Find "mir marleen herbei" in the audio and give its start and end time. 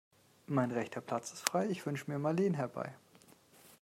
2.09-2.95